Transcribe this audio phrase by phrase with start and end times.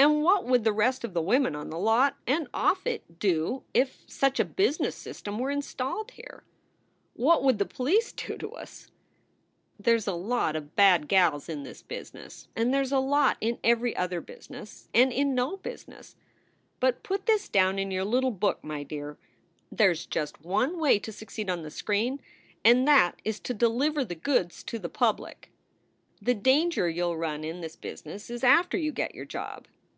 [0.00, 3.64] And what would the rest of the women on the lot and off it do
[3.74, 6.44] if such a business system were installed here?
[7.14, 8.92] What would the police do to us?
[9.76, 13.38] "There s a lot of bad gals in this business and there s a lot
[13.40, 16.14] in every other business and in no business.
[16.78, 19.18] But put this down in your little book, my dear
[19.72, 22.20] there s just one way to succeed on the screen
[22.64, 25.50] and that is to deliver the goods to the public.
[26.22, 29.66] "The danger you ll run in this business is after you get your job.